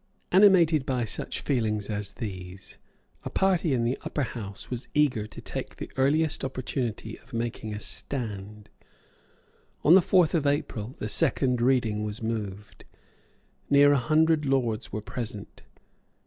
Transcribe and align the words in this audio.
Animated 0.31 0.83
by 0.83 1.05
such 1.05 1.41
feelings 1.41 1.87
as 1.87 2.13
these, 2.13 2.79
a 3.23 3.29
party 3.29 3.71
in 3.75 3.83
the 3.83 3.99
Upper 4.01 4.23
House 4.23 4.71
was 4.71 4.87
eager 4.95 5.27
to 5.27 5.41
take 5.41 5.75
the 5.75 5.91
earliest 5.95 6.43
opportunity 6.43 7.19
of 7.19 7.33
making 7.33 7.71
a 7.71 7.79
stand. 7.79 8.71
On 9.83 9.93
the 9.93 10.01
fourth 10.01 10.33
of 10.33 10.47
April, 10.47 10.95
the 10.97 11.07
second 11.07 11.61
reading 11.61 12.03
was 12.03 12.19
moved. 12.19 12.83
Near 13.69 13.91
a 13.91 13.97
hundred 13.99 14.43
lords 14.43 14.91
were 14.91 15.01
present. 15.01 15.61